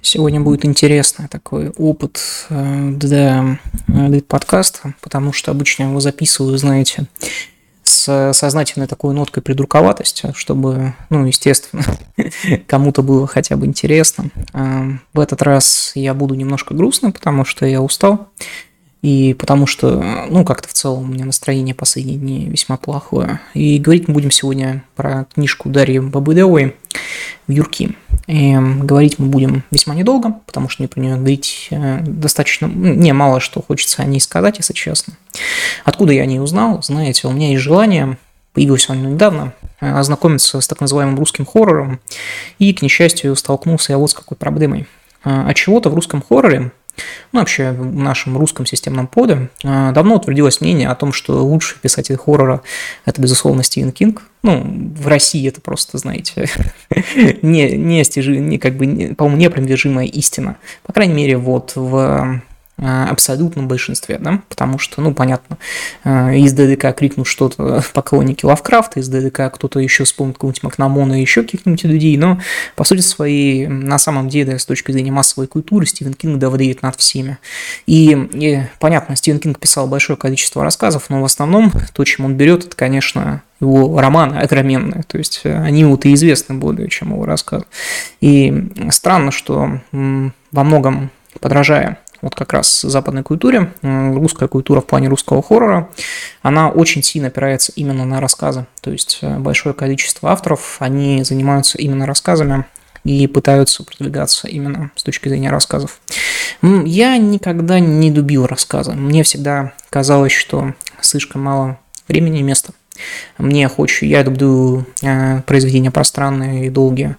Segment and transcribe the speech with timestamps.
[0.00, 2.20] Сегодня будет интересный такой опыт
[2.50, 7.06] э, для, для подкаста, потому что обычно его записываю, знаете,
[7.84, 11.84] с сознательной такой ноткой придурковатости, чтобы, ну, естественно,
[12.66, 14.30] кому-то было хотя бы интересно.
[14.52, 18.28] А в этот раз я буду немножко грустным, потому что я устал.
[19.02, 20.00] И потому что,
[20.30, 23.40] ну, как-то в целом у меня настроение последние дни весьма плохое.
[23.52, 26.76] И говорить мы будем сегодня про книжку Дарьи Бабыдовой
[27.48, 27.96] «Вьюрки».
[28.28, 33.12] И говорить мы будем весьма недолго, потому что мне про нее говорить э, достаточно, не
[33.12, 35.14] мало что хочется о ней сказать, если честно.
[35.84, 36.80] Откуда я о ней узнал?
[36.84, 38.16] Знаете, у меня есть желание,
[38.52, 41.98] появилось оно недавно, э, ознакомиться с так называемым русским хоррором,
[42.60, 44.86] и, к несчастью, столкнулся я вот с какой проблемой.
[45.24, 46.70] От а чего-то в русском хорроре
[47.32, 51.78] ну, вообще в нашем русском системном поде а, давно утвердилось мнение о том, что лучший
[51.80, 52.62] писатель хоррора–
[53.04, 54.22] это, безусловно, Стивен Кинг.
[54.42, 54.62] Ну,
[54.96, 56.48] в России это просто, знаете,
[57.42, 60.56] не, не, стяжи, не как бы, по-моему, непромежимая истина.
[60.82, 62.40] По крайней мере, вот в Э,
[62.82, 65.58] абсолютном большинстве, да, потому что, ну, понятно,
[66.04, 71.20] э, из ДДК крикнут что-то поклонники Лавкрафта, из ДДК кто-то еще вспомнит какого-нибудь Макнамона и
[71.20, 72.40] еще каких-нибудь людей, но,
[72.74, 76.96] по сути своей, на самом деле, с точки зрения массовой культуры, Стивен Кинг давлеет над
[76.96, 77.38] всеми.
[77.86, 82.34] И, и понятно, Стивен Кинг писал большое количество рассказов, но в основном то, чем он
[82.34, 87.12] берет, это, конечно, его романы огроменные, то есть э, они вот и известны более, чем
[87.12, 87.62] его рассказ.
[88.20, 91.10] И странно, что во многом
[91.40, 95.90] подражая вот как раз западной культуре, русская культура в плане русского хоррора,
[96.40, 98.66] она очень сильно опирается именно на рассказы.
[98.80, 102.64] То есть э, большое количество авторов, они занимаются именно рассказами
[103.04, 106.00] и пытаются продвигаться именно с точки зрения рассказов.
[106.62, 108.92] Я никогда не любил рассказы.
[108.92, 112.72] Мне всегда казалось, что слишком мало времени и места.
[113.38, 117.16] Мне хочу, я люблю э, произведения пространные и долгие.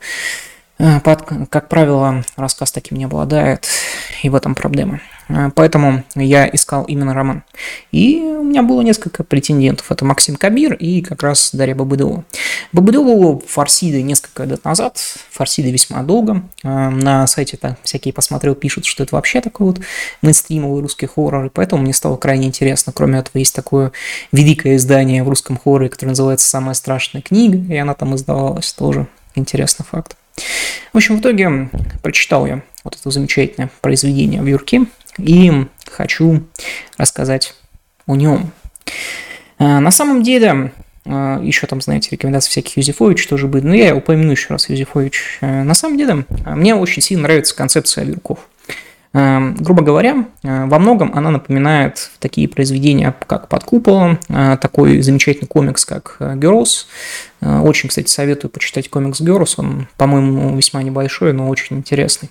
[0.80, 1.00] Э,
[1.50, 3.68] как правило, рассказ таким не обладает,
[4.24, 5.02] и в этом проблема.
[5.30, 7.44] Э, поэтому я искал именно роман.
[7.92, 9.92] И у меня было несколько претендентов.
[9.92, 12.26] Это Максим Кабир и как раз Дарья Бабыдова.
[12.72, 14.98] Бабыдову фарсиды несколько лет назад,
[15.30, 16.42] фарсиды весьма долго.
[16.64, 19.80] Э, на сайте так всякие посмотрел, пишут, что это вообще такой вот
[20.24, 22.92] мейнстримовый русский хоррор, и поэтому мне стало крайне интересно.
[22.94, 23.92] Кроме этого, есть такое
[24.32, 29.08] великое издание в русском хорроре, которое называется «Самая страшная книга», и она там издавалась тоже.
[29.36, 30.16] Интересный факт.
[30.92, 31.70] В общем, в итоге
[32.02, 34.86] прочитал я вот это замечательное произведение в Юрке
[35.18, 36.44] и хочу
[36.98, 37.56] рассказать
[38.06, 38.52] о нем.
[39.58, 40.72] А, на самом деле,
[41.06, 45.40] а, еще там, знаете, рекомендации всяких Юзефович тоже были, но я упомяну еще раз Юзефович.
[45.42, 48.40] А, на самом деле, мне очень сильно нравится концепция Вирков.
[49.16, 55.02] Эм, грубо говоря, э, во многом она напоминает такие произведения, как «Под куполом», э, такой
[55.02, 56.86] замечательный комикс, как э, «Girls».
[57.42, 62.30] Очень, кстати, советую почитать комикс «Girls», он, по-моему, весьма небольшой, но очень интересный.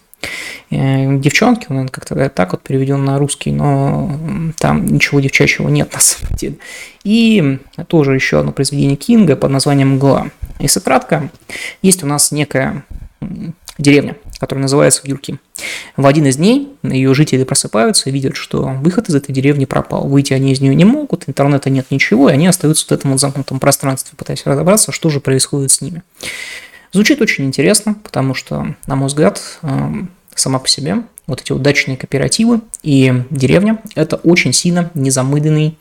[0.71, 4.11] Девчонки, он как-то так вот переведен на русский, но
[4.59, 6.57] там ничего девчачьего нет на самом деле.
[7.05, 10.29] И тоже еще одно произведение Кинга под названием «Мгла».
[10.59, 11.31] Если кратко,
[11.83, 12.85] есть у нас некая
[13.79, 15.39] деревня, которая называется Юрки.
[15.97, 20.09] В один из дней ее жители просыпаются и видят, что выход из этой деревни пропал.
[20.09, 23.21] Выйти они из нее не могут, интернета нет ничего, и они остаются в этом вот
[23.21, 26.03] замкнутом пространстве, пытаясь разобраться, что же происходит с ними.
[26.91, 31.63] Звучит очень интересно, потому что, на мой взгляд, эм, сама по себе вот эти вот
[31.63, 35.79] дачные кооперативы и деревня– это очень сильно незамыленный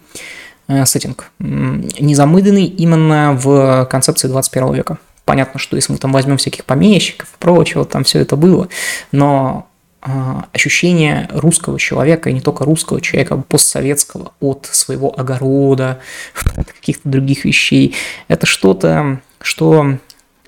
[0.67, 1.31] э, сеттинг.
[1.39, 4.99] Незамыленный именно в концепции 21 века.
[5.31, 8.67] Понятно, что если мы там возьмем всяких помещиков и прочего, там все это было,
[9.13, 9.69] но
[10.01, 16.01] а, ощущение русского человека, и не только русского человека, а постсоветского от своего огорода,
[16.55, 17.95] каких-то других вещей,
[18.27, 19.99] это что-то, что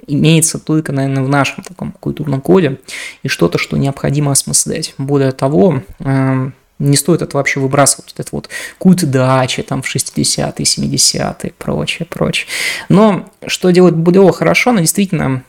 [0.05, 2.81] имеется только, наверное, в нашем таком культурном коде,
[3.21, 4.95] и что-то, что необходимо осмыслять.
[4.97, 9.95] Более того, а, не стоит это вообще выбрасывать, вот это вот культ дачи там в
[9.95, 12.47] 60-е, 70-е, прочее, прочее.
[12.89, 15.43] Но что делает Булева хорошо, она действительно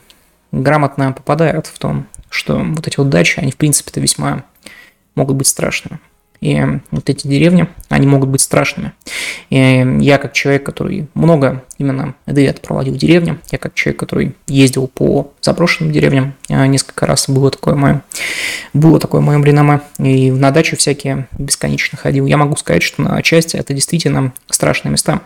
[0.51, 4.43] грамотно попадает в том, что вот эти вот дачи, они в принципе-то весьма
[5.15, 5.99] могут быть страшными.
[6.45, 8.91] И вот эти деревни, они могут быть страшными.
[9.49, 14.35] И я как человек, который много именно лет проводил в деревне, я как человек, который
[14.45, 18.03] ездил по заброшенным деревням несколько раз, было такое мое,
[18.73, 22.27] было такое мое реноме, и на даче всякие бесконечно ходил.
[22.27, 25.21] Я могу сказать, что на части это действительно страшные места,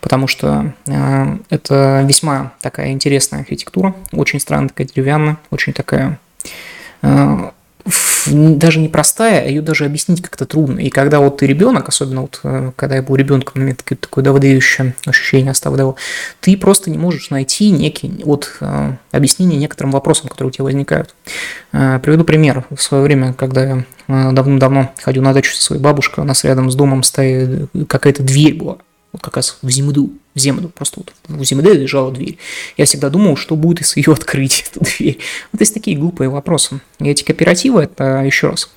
[0.00, 6.18] потому что э, это весьма такая интересная архитектура, очень странная такая деревянная, очень такая
[7.02, 7.50] э,
[8.30, 10.80] даже непростая, а ее даже объяснить как-то трудно.
[10.80, 14.24] И когда вот ты ребенок, особенно вот э, когда я был ребенком, у меня такое,
[14.24, 15.96] даводающее ощущение оставляло,
[16.40, 21.14] ты просто не можешь найти некий вот э, объяснение некоторым вопросам, которые у тебя возникают.
[21.72, 22.64] Э, приведу пример.
[22.70, 26.70] В свое время, когда я давно-давно ходил на дачу со своей бабушкой, у нас рядом
[26.70, 28.78] с домом стоит какая-то дверь была
[29.18, 32.38] вот как раз в землю, в землю, просто вот в земле лежала дверь.
[32.76, 35.18] Я всегда думал, что будет, если ее открыть, эту дверь.
[35.52, 36.80] Вот есть такие глупые вопросы.
[37.00, 38.70] И эти кооперативы, это, еще раз,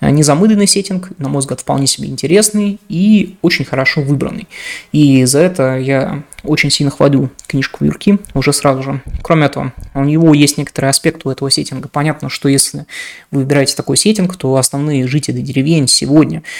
[0.00, 4.46] незамыленный сеттинг, на мой взгляд, вполне себе интересный и очень хорошо выбранный.
[4.92, 9.02] И за это я очень сильно хвалю книжку Юрки уже сразу же.
[9.22, 11.88] Кроме этого, у него есть некоторые аспекты у этого сеттинга.
[11.88, 12.86] Понятно, что если
[13.30, 16.44] вы выбираете такой сеттинг, то основные жители деревень сегодня–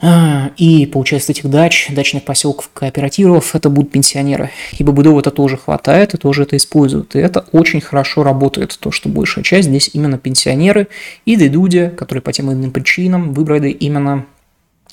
[0.00, 4.50] и получается этих дач, дачных поселков, кооперативов, это будут пенсионеры.
[4.78, 7.16] Ибо БДО это тоже хватает и тоже это используют.
[7.16, 10.86] И это очень хорошо работает, то, что большая часть здесь именно пенсионеры
[11.24, 14.24] и люди, которые по тем или иным причинам выбрали именно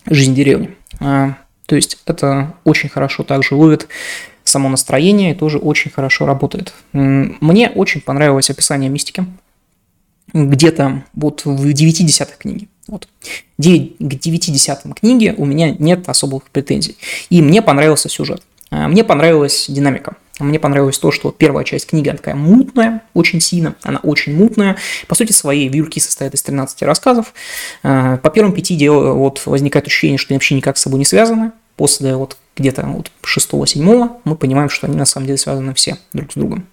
[0.10, 0.76] жизнь деревни.
[1.00, 1.36] А,
[1.68, 3.88] то есть это очень хорошо также ловит
[4.44, 6.74] само настроение и тоже очень хорошо работает.
[6.94, 9.26] Мне очень понравилось описание мистики.
[10.34, 12.68] Где-то вот в 9 десятых книги.
[12.88, 13.08] Вот.
[13.58, 16.98] 9, к 9 десятым книге у меня нет особых претензий.
[17.30, 18.44] И мне понравился сюжет.
[18.70, 20.16] А, мне понравилась динамика.
[20.40, 24.76] Мне понравилось то, что первая часть книги она такая мутная, очень сильно, она очень мутная.
[25.08, 27.34] По сути своей, вьюрки состоят из 13 рассказов.
[27.84, 31.06] А, по первым пяти дел вот возникает ощущение, что они вообще никак с собой не
[31.06, 31.52] связаны.
[31.78, 36.32] После вот где-то вот шестого-седьмого мы понимаем, что они на самом деле связаны все друг
[36.32, 36.68] с другом.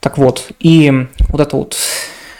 [0.00, 0.92] Так вот, и
[1.28, 1.76] вот это вот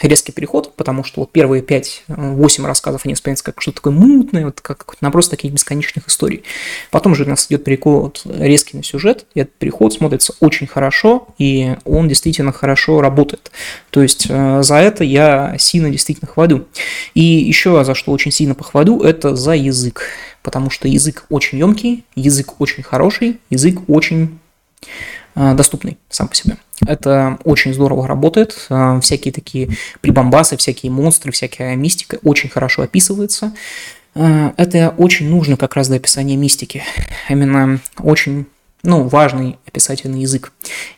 [0.03, 4.61] резкий переход, потому что вот первые 5-8 рассказов они воспринимаются как что-то такое мутное, вот
[4.61, 6.43] как наброс таких бесконечных историй.
[6.91, 11.29] Потом же у нас идет переход резкий на сюжет, и этот переход смотрится очень хорошо,
[11.39, 13.51] и он действительно хорошо работает.
[13.91, 16.67] То есть э, за это я сильно действительно хвалю.
[17.15, 20.11] И еще за что очень сильно похвалю, это за язык.
[20.43, 24.39] Потому что язык очень емкий, язык очень хороший, язык очень
[25.35, 26.57] доступный сам по себе.
[26.87, 28.67] Это очень здорово работает.
[28.71, 29.71] А, всякие такие
[30.01, 33.53] прибамбасы, всякие монстры, всякая мистика очень хорошо описывается.
[34.15, 36.83] А, это очень нужно как раз для описания мистики.
[37.29, 38.47] Именно очень
[38.85, 40.53] ну, важный описательный язык.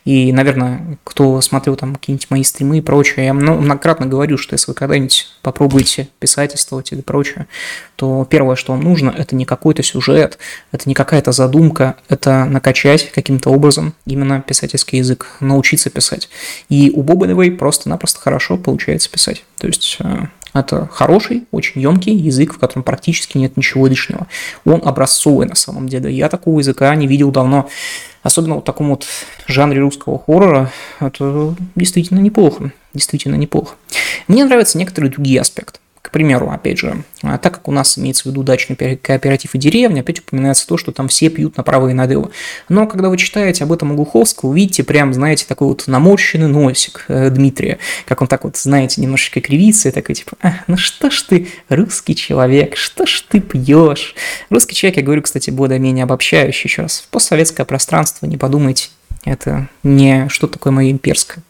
[0.05, 4.71] И, наверное, кто смотрел там какие-нибудь мои стримы и прочее, я многократно говорю, что если
[4.71, 7.47] вы когда-нибудь попробуете писательствовать или прочее,
[7.95, 10.37] то первое, что вам нужно, это не какой-то сюжет,
[10.71, 16.29] это не какая-то задумка, это накачать каким-то образом именно писательский язык, научиться писать.
[16.69, 19.45] И у Бобылевой просто-напросто хорошо получается писать.
[19.57, 24.27] То есть э, это хороший, очень емкий язык, в котором практически нет ничего лишнего.
[24.65, 26.11] Он образцовый на самом деле.
[26.11, 27.69] Я такого языка не видел давно.
[28.23, 29.05] Особенно вот в таком вот
[29.47, 30.71] жанре русского хоррора.
[30.99, 32.71] Это действительно неплохо.
[32.93, 33.75] Действительно неплохо.
[34.27, 35.79] Мне нравятся некоторые другие аспекты.
[36.07, 39.57] К примеру, опять же, а, так как у нас имеется в виду дачный кооператив и
[39.57, 42.31] деревня, опять упоминается то, что там все пьют направо и налево.
[42.69, 47.03] Но когда вы читаете об этом у Глуховского, увидите прям, знаете, такой вот наморщенный носик
[47.09, 51.09] э, Дмитрия, как он так вот, знаете, немножечко кривится и такой типа, а, ну что
[51.09, 54.15] ж ты, русский человек, что ж ты пьешь?
[54.49, 57.05] Русский человек, я говорю, кстати, более-менее обобщающий еще раз.
[57.11, 58.87] Постсоветское пространство, не подумайте,
[59.25, 61.43] это не что такое мое имперское.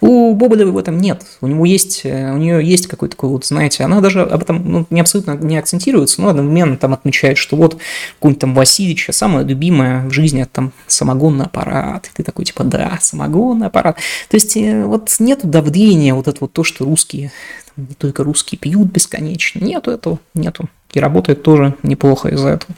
[0.00, 1.24] У Боболевой в этом нет.
[1.40, 4.70] У него есть, э, у нее есть какой-то такой вот, знаете, она даже об этом
[4.70, 7.78] ну, не абсолютно не акцентируется, но одновременно там отмечает, что вот
[8.16, 12.06] какой-нибудь там Васильевича самое любимое в жизни это там самогонный аппарат.
[12.06, 13.96] И ты такой типа, да, самогонный аппарат.
[14.28, 17.32] То есть э, вот нету давления вот это вот то, что русские,
[17.76, 19.60] не только русские пьют бесконечно.
[19.64, 20.68] Нету этого, нету.
[20.92, 22.74] И работает тоже неплохо из-за этого.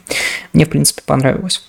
[0.53, 1.63] Мне, в принципе, понравилось.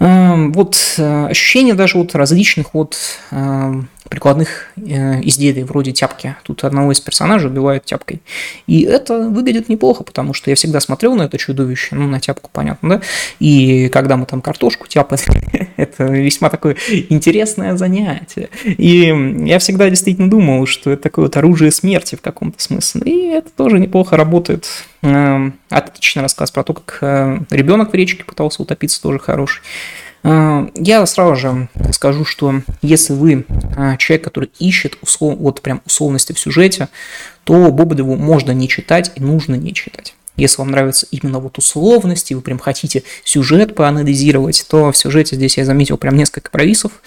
[0.00, 2.96] Эм, вот э, ощущение даже вот различных вот
[3.32, 6.36] эм, прикладных э, изделий, вроде тяпки.
[6.42, 8.20] Тут одного из персонажей убивают тяпкой.
[8.66, 12.50] И это выглядит неплохо, потому что я всегда смотрел на это чудовище, ну, на тяпку,
[12.52, 13.00] понятно, да?
[13.38, 15.20] И когда мы там картошку тяпали,
[15.76, 16.76] это весьма такое
[17.08, 18.48] интересное занятие.
[18.64, 23.02] И я всегда действительно думал, что это такое вот оружие смерти в каком-то смысле.
[23.04, 24.66] И это тоже неплохо работает.
[25.02, 29.62] Эм, отличный рассказ про то, как э, ребенок в речке пытался утопиться, тоже хороший.
[30.22, 35.38] Э, я сразу же скажу, что если вы э, человек, который ищет услов...
[35.38, 36.88] вот прям условности в сюжете,
[37.44, 40.14] то Бободеву можно не читать и нужно не читать.
[40.38, 45.58] Если вам нравятся именно вот условности, вы прям хотите сюжет поанализировать, то в сюжете здесь
[45.58, 47.02] я заметил прям несколько провисов, а,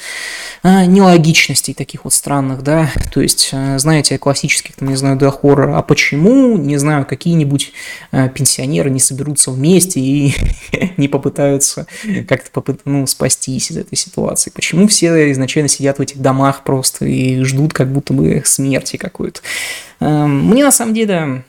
[0.64, 5.78] нелогичностей таких вот странных, да, то есть, а, знаете, классических, там, не знаю, до хоррора,
[5.78, 7.74] а почему, не знаю, какие-нибудь
[8.12, 10.36] а, пенсионеры не соберутся вместе и
[10.98, 11.88] не попытаются
[12.28, 12.82] как-то попыт...
[12.86, 17.74] ну, спастись из этой ситуации, почему все изначально сидят в этих домах просто и ждут
[17.74, 19.42] как будто бы смерти какой-то.
[20.00, 21.44] Мне на самом деле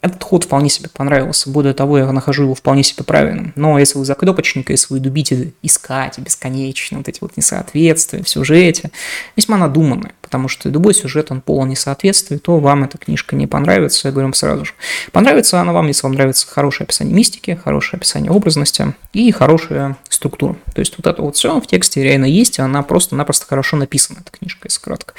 [0.00, 1.50] этот ход вполне себе понравился.
[1.50, 3.52] Более того, я нахожу его вполне себе правильным.
[3.56, 8.90] Но если вы закнопочник, если вы любите искать бесконечно вот эти вот несоответствия в сюжете,
[9.36, 14.08] весьма надуманные, потому что любой сюжет, он полон несоответствий, то вам эта книжка не понравится,
[14.08, 14.72] я говорю вам сразу же.
[15.12, 20.56] Понравится она вам, если вам нравится хорошее описание мистики, хорошее описание образности и хорошая структура.
[20.74, 24.18] То есть вот это вот все в тексте реально есть, и она просто-напросто хорошо написана,
[24.20, 25.14] эта книжка, если кратко.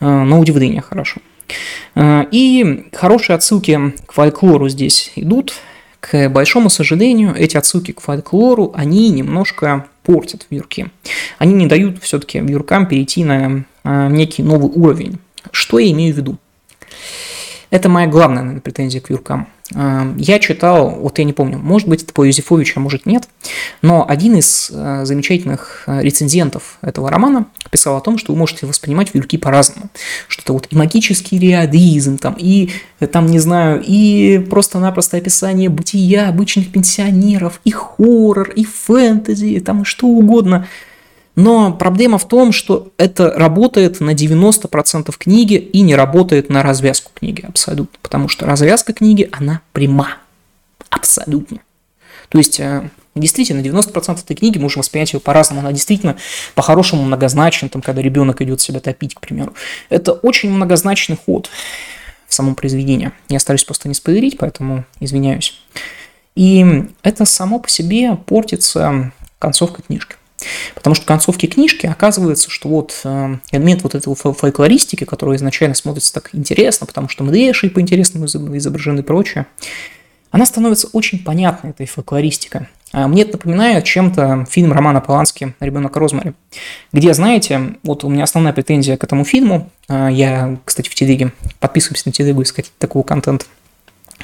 [0.00, 1.20] Э, на удивление хорошо.
[1.94, 5.54] Э, и хорошие отсылки к фольклору здесь идут.
[6.00, 10.90] К большому сожалению, эти отсылки к фольклору, они немножко портят вьюрки.
[11.38, 15.18] Они не дают все-таки вьюркам перейти на э, некий новый уровень.
[15.50, 16.38] Что я имею в виду?
[17.76, 19.48] Это моя главная наверное, претензия к вьюркам.
[19.70, 23.28] Я читал, вот я не помню, может быть, это по Юзефовичу, а может нет,
[23.82, 28.64] но один из э, замечательных э, рецензентов этого романа писал о том, что вы можете
[28.64, 29.90] воспринимать вьюрки по-разному.
[30.26, 35.68] Что это вот и магический реализм, там, и, э, там, не знаю, и просто-напросто описание
[35.68, 40.66] бытия обычных пенсионеров, и хоррор, и фэнтези, там, и что угодно–
[41.36, 47.12] но проблема в том, что это работает на 90% книги и не работает на развязку
[47.14, 47.98] книги абсолютно.
[48.00, 50.16] Потому что развязка книги, она пряма.
[50.88, 51.58] Абсолютно.
[52.30, 55.60] То есть, э, действительно, 90% этой книги можем воспринять ее по-разному.
[55.60, 56.16] Она действительно
[56.54, 59.52] по-хорошему многозначна, там, когда ребенок идет себя топить, к примеру.
[59.90, 61.50] Это очень многозначный ход
[62.26, 63.12] в самом произведении.
[63.28, 65.60] Я стараюсь просто не спойлерить, поэтому извиняюсь.
[66.34, 70.16] И это само по себе портится концовкой книжки.
[70.74, 75.74] Потому что в концовке книжки оказывается, что вот э, элемент вот этого фольклористики, который изначально
[75.74, 79.46] смотрится так интересно, потому что мдеши по-интересному изображены и прочее,
[80.30, 82.68] она становится очень понятной, этой фольклористика.
[82.92, 86.34] Мне это напоминает чем-то фильм Романа Полански «Ребенок Розмари»,
[86.92, 91.32] где, знаете, вот у меня основная претензия к этому фильму, а, я, кстати, в телеге,
[91.58, 93.44] подписываюсь на телегу искать такого контента,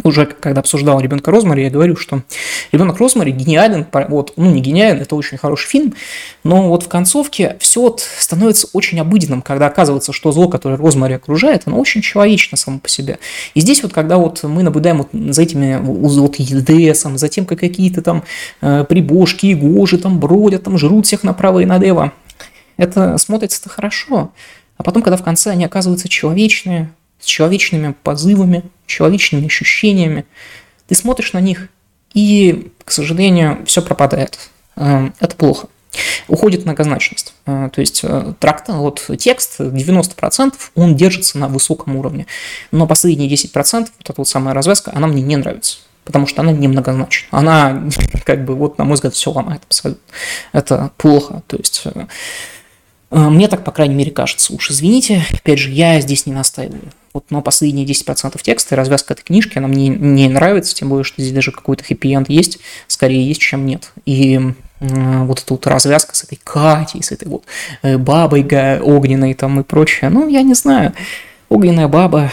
[0.05, 2.23] уже когда обсуждал ребенка Розмари, я говорю, что
[2.73, 5.95] ребенок Розмари гениален, вот, ну не гениален, это очень хороший фильм,
[6.45, 11.15] но вот в концовке все вот становится очень обыденным, когда оказывается, что зло, которое Розмари
[11.15, 13.19] окружает, оно очень человечно само по себе.
[13.55, 17.61] И здесь вот, когда вот мы наблюдаем вот за этими вот ЕДСом, за тем, как
[17.61, 18.25] какие-то там
[18.61, 22.13] э, прибошки и гожи там бродят, там жрут всех направо и налево,
[22.77, 24.33] это смотрится-то хорошо.
[24.77, 26.91] А потом, когда в конце они оказываются человечные,
[27.23, 30.27] с человечными позывами, человечными ощущениями.
[30.89, 31.69] Ты смотришь на них,
[32.15, 34.39] и, к сожалению, все пропадает.
[34.77, 35.69] Э, это плохо.
[36.29, 37.35] Уходит многозначность.
[37.47, 42.27] Э, то есть э, тракт, вот текст 90% он держится на высоком уровне.
[42.71, 45.79] Но последние 10%, вот эта вот самая развязка, она мне не нравится.
[46.05, 47.29] Потому что она немногозначна.
[47.31, 47.85] Она,
[48.25, 50.03] как бы, вот, на мой взгляд, все ломает абсолютно.
[50.53, 51.43] Это плохо.
[51.47, 51.85] То есть
[53.11, 54.53] мне так, по крайней мере, кажется.
[54.55, 56.91] Уж извините, опять же, я здесь не настаиваю.
[57.15, 61.05] Вот, но последние 10% текста и развязка этой книжки, она мне не нравится, тем более,
[61.05, 63.93] что здесь даже какой-то хэппи-энд есть, скорее есть, чем нет.
[64.07, 64.41] И
[64.81, 67.45] вот эта вот развязка с этой Катей, с этой вот
[67.83, 68.43] э, бабой
[68.81, 70.93] огненной там и прочее, ну, я не знаю,
[71.49, 72.33] огненная баба,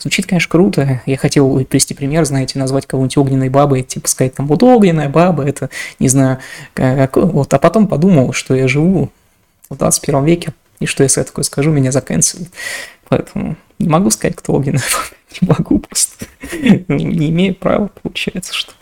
[0.00, 1.02] Звучит, конечно, круто.
[1.06, 5.44] Я хотел привести пример, знаете, назвать кого-нибудь огненной бабой, типа сказать там, вот огненная баба,
[5.44, 6.38] это, не знаю,
[6.72, 9.10] как, вот, а потом подумал, что я живу
[9.68, 12.48] в 21 веке, и что если я такое скажу, меня заканцелят.
[13.08, 14.82] Поэтому не могу сказать, кто огненная
[15.40, 16.26] не могу просто.
[16.88, 18.72] Ну, не имею права, получается, что.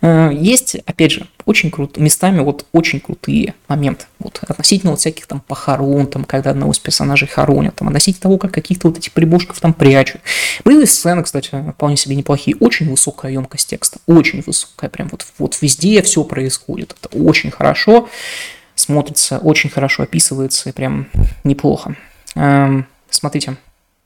[0.00, 4.06] Э, есть, опять же, очень крут, местами вот очень крутые моменты.
[4.18, 8.38] Вот относительно вот всяких там похорон, там, когда одного из персонажей хоронят, там, относительно того,
[8.38, 10.20] как каких-то вот этих прибушков там прячут.
[10.64, 12.56] Были сцены, кстати, вполне себе неплохие.
[12.58, 16.96] Очень высокая емкость текста, очень высокая, прям вот, вот везде все происходит.
[17.00, 18.08] Это очень хорошо
[18.76, 21.08] смотрится, очень хорошо описывается и прям
[21.44, 21.96] неплохо.
[23.14, 23.56] Смотрите,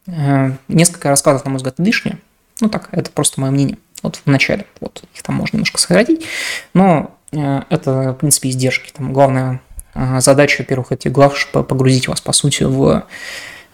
[0.06, 2.18] э, несколько рассказов, на мой взгляд, лишние.
[2.60, 3.78] Ну так, это просто мое мнение.
[4.02, 4.66] Вот в начале.
[4.80, 6.26] Вот их там можно немножко сократить.
[6.74, 8.92] Но э, это, в принципе, издержки.
[8.92, 9.62] Там главная
[9.94, 13.06] э, задача, во-первых, этих глав погрузить вас, по сути, в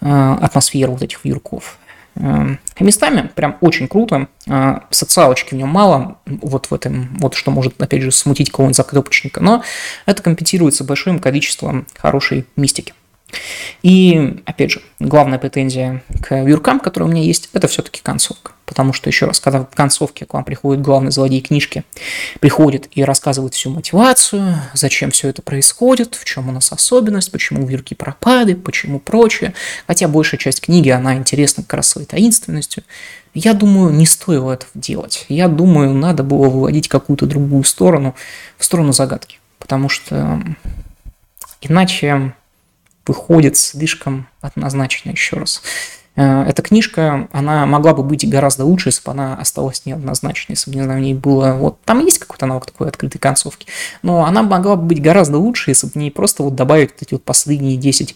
[0.01, 1.79] атмосферу вот этих вьюрков.
[2.79, 4.27] Местами прям очень круто.
[4.89, 9.41] Социалочки в нем мало, вот в этом, вот что может, опять же, смутить кого-нибудь закрепочника,
[9.41, 9.63] но
[10.05, 12.93] это компенсируется большим количеством хорошей мистики.
[13.83, 18.51] И, опять же, главная претензия к вьюркам, которые у меня есть, это все-таки концовка.
[18.65, 21.83] Потому что, еще раз, когда в концовке к вам приходит главный злодей книжки,
[22.39, 27.65] приходит и рассказывает всю мотивацию, зачем все это происходит, в чем у нас особенность, почему
[27.65, 29.53] вьюрки пропали, почему прочее.
[29.85, 32.83] Хотя большая часть книги, она интересна как раз своей таинственностью.
[33.35, 35.25] Я думаю, не стоило этого делать.
[35.29, 38.15] Я думаю, надо было выводить какую-то другую сторону,
[38.57, 39.39] в сторону загадки.
[39.59, 40.41] Потому что
[41.61, 42.33] иначе
[43.05, 45.61] выходит слишком однозначно еще раз.
[46.15, 50.71] Э, эта книжка, она могла бы быть гораздо лучше, если бы она осталась неоднозначной, если
[50.71, 51.53] бы, не знаю, в ней было...
[51.53, 53.67] Вот там есть какой-то навык такой открытой концовки,
[54.01, 57.01] но она могла бы быть гораздо лучше, если бы в ней просто вот добавить вот
[57.01, 58.15] эти вот последние 10%.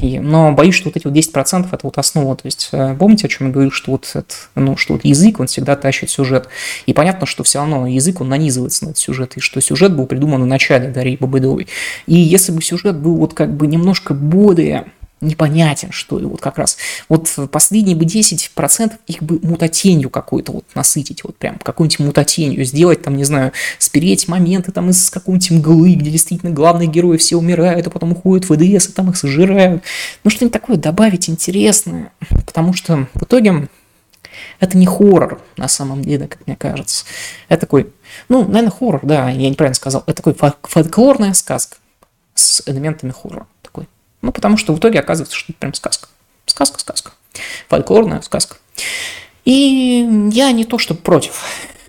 [0.00, 2.36] И, но боюсь, что вот эти вот 10% это вот основа.
[2.36, 5.40] То есть э, помните, о чем я говорил, что вот, это, ну, что вот язык,
[5.40, 6.48] он всегда тащит сюжет.
[6.86, 10.06] И понятно, что все равно язык, он нанизывается на этот сюжет, и что сюжет был
[10.06, 11.68] придуман в начале Дарьи Бабыдовой.
[12.06, 14.86] И если бы сюжет был вот как бы немножко более
[15.20, 16.76] непонятен, что ли, вот как раз.
[17.08, 23.02] Вот последние бы 10% их бы мутатенью какой-то вот насытить, вот прям какой-нибудь мутатенью сделать,
[23.02, 27.86] там, не знаю, спереть моменты там из какой-нибудь мглы, где действительно главные герои все умирают,
[27.86, 29.82] а потом уходят в ВДС, и там их сожирают.
[30.24, 32.12] Ну, что-нибудь такое добавить интересное,
[32.46, 33.68] потому что в итоге
[34.60, 37.04] это не хоррор, на самом деле, как мне кажется.
[37.48, 37.92] Это такой,
[38.28, 40.04] ну, наверное, хоррор, да, я неправильно сказал.
[40.06, 41.76] Это такой фольклорная сказка
[42.34, 43.46] с элементами хоррора.
[44.22, 46.08] Ну, потому что в итоге оказывается, что это прям сказка.
[46.46, 47.12] Сказка, сказка.
[47.68, 48.56] Фольклорная сказка.
[49.44, 51.44] И я не то, что против.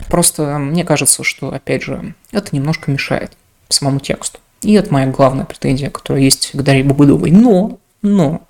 [0.08, 3.32] Просто мне кажется, что, опять же, это немножко мешает
[3.70, 4.40] самому тексту.
[4.62, 7.32] И это моя главная претензия, которая есть к Дарье Бабыдовой.
[7.32, 8.42] Но, но,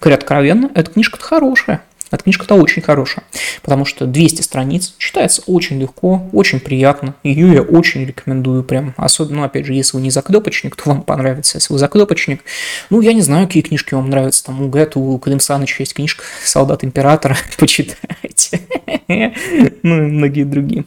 [0.00, 1.82] говоря откровенно, эта книжка-то хорошая.
[2.10, 3.24] Эта книжка-то очень хорошая,
[3.62, 7.14] потому что 200 страниц, читается очень легко, очень приятно.
[7.22, 8.94] Ее я очень рекомендую прям.
[8.96, 11.58] Особенно, ну, опять же, если вы не заклепочник, то вам понравится.
[11.58, 12.42] Если вы заклепочник,
[12.90, 14.44] ну, я не знаю, какие книжки вам нравятся.
[14.44, 18.60] Там у Гэту, у Кадым Саныча есть книжка «Солдат императора», почитайте.
[19.08, 20.84] Ну, и многие другие.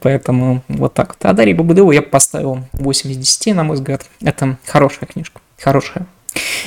[0.00, 1.28] Поэтому вот так вот.
[1.28, 4.06] А Дарья Бабудову я поставил 8 из 10, на мой взгляд.
[4.22, 6.06] Это хорошая книжка, хорошая.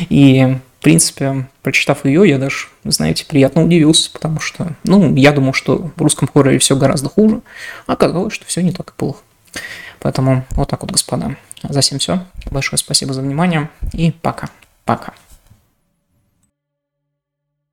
[0.10, 5.54] И в принципе, прочитав ее, я даже, знаете, приятно удивился, потому что, ну, я думал,
[5.54, 7.40] что в русском хорроре все гораздо хуже,
[7.88, 9.20] а оказалось, что все не так и плохо.
[10.02, 11.38] Поэтому вот так вот, господа.
[11.62, 12.26] За всем все.
[12.52, 14.50] Большое спасибо за внимание и пока.
[14.84, 15.14] Пока.